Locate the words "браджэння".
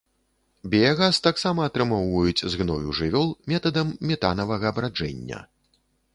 4.81-5.39